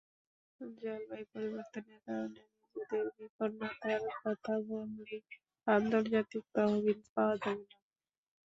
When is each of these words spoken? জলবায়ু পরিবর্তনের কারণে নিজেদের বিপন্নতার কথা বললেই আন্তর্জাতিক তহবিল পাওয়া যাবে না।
জলবায়ু 0.77 1.25
পরিবর্তনের 1.33 1.99
কারণে 2.05 2.41
নিজেদের 2.75 3.05
বিপন্নতার 3.17 4.01
কথা 4.17 4.53
বললেই 4.67 5.21
আন্তর্জাতিক 5.67 6.43
তহবিল 6.55 6.99
পাওয়া 7.13 7.35
যাবে 7.37 7.63
না। 7.63 7.77